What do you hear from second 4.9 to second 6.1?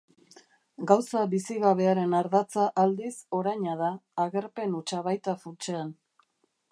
baita funtsean.